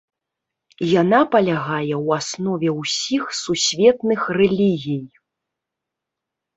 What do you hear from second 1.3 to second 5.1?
палягае ў аснове ўсіх сусветных рэлігій.